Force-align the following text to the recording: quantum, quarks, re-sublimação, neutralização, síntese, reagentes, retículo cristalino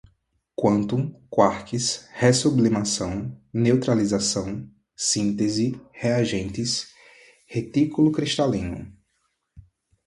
quantum, 0.55 1.13
quarks, 1.29 2.07
re-sublimação, 2.19 3.39
neutralização, 3.53 4.67
síntese, 4.97 5.79
reagentes, 5.91 6.87
retículo 7.47 8.11
cristalino 8.11 8.91